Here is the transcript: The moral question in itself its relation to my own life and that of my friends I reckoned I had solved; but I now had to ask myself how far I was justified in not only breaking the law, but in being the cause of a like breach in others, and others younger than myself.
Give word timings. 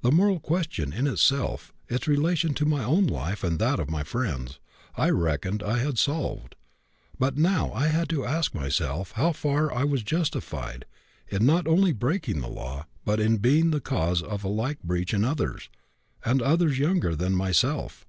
The 0.00 0.10
moral 0.10 0.40
question 0.40 0.94
in 0.94 1.06
itself 1.06 1.74
its 1.90 2.08
relation 2.08 2.54
to 2.54 2.64
my 2.64 2.82
own 2.82 3.06
life 3.06 3.44
and 3.44 3.58
that 3.58 3.78
of 3.78 3.90
my 3.90 4.02
friends 4.02 4.58
I 4.96 5.10
reckoned 5.10 5.62
I 5.62 5.76
had 5.76 5.98
solved; 5.98 6.54
but 7.18 7.36
I 7.36 7.40
now 7.42 7.72
had 7.74 8.08
to 8.08 8.24
ask 8.24 8.54
myself 8.54 9.12
how 9.12 9.32
far 9.34 9.70
I 9.70 9.84
was 9.84 10.02
justified 10.02 10.86
in 11.28 11.44
not 11.44 11.66
only 11.66 11.92
breaking 11.92 12.40
the 12.40 12.48
law, 12.48 12.86
but 13.04 13.20
in 13.20 13.36
being 13.44 13.70
the 13.70 13.78
cause 13.82 14.22
of 14.22 14.42
a 14.42 14.48
like 14.48 14.82
breach 14.82 15.12
in 15.12 15.22
others, 15.22 15.68
and 16.24 16.40
others 16.40 16.78
younger 16.78 17.14
than 17.14 17.34
myself. 17.34 18.06